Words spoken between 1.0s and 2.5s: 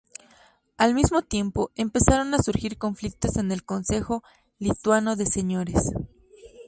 tiempo, empezaron a